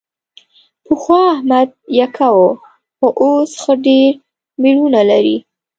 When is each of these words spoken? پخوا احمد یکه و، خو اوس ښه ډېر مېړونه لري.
پخوا 0.85 1.19
احمد 1.33 1.69
یکه 1.99 2.27
و، 2.37 2.39
خو 2.97 3.07
اوس 3.21 3.51
ښه 3.61 3.73
ډېر 3.85 4.09
مېړونه 4.61 5.01
لري. 5.09 5.37